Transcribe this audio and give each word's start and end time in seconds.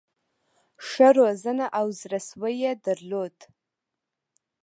ښه 0.87 1.07
روزنه 1.17 1.65
او 1.79 1.87
زړه 2.01 2.19
سوی 2.29 2.53
یې 2.63 2.71
درلود. 2.85 3.37